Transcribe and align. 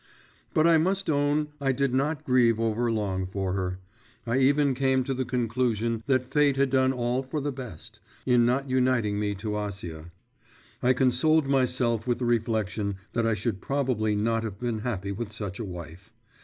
But 0.55 0.65
I 0.65 0.79
must 0.79 1.11
own 1.11 1.49
I 1.61 1.71
did 1.71 1.93
not 1.93 2.23
grieve 2.23 2.59
over 2.59 2.91
long 2.91 3.27
for 3.27 3.53
her; 3.53 3.77
I 4.25 4.39
even 4.39 4.73
came 4.73 5.03
to 5.03 5.13
the 5.13 5.25
conclusion 5.25 6.01
that 6.07 6.31
fate 6.33 6.55
had 6.57 6.71
done 6.71 6.91
all 6.91 7.21
for 7.21 7.39
the 7.39 7.51
best, 7.51 7.99
in 8.25 8.43
not 8.43 8.67
uniting 8.67 9.19
me 9.19 9.35
to 9.35 9.49
Acia; 9.51 10.09
I 10.81 10.93
consoled 10.93 11.45
myself 11.47 12.07
with 12.07 12.17
the 12.17 12.25
reflection 12.25 12.95
that 13.13 13.27
I 13.27 13.35
should 13.35 13.61
probably 13.61 14.15
not 14.15 14.43
have 14.43 14.59
been 14.59 14.79
happy 14.79 15.11
with 15.11 15.31
such 15.31 15.59
a 15.59 15.63
wife. 15.63 16.11